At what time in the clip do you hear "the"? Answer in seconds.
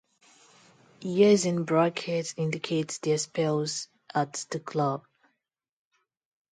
4.49-4.59